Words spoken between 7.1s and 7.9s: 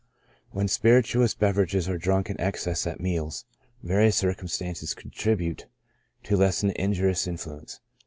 in fluence.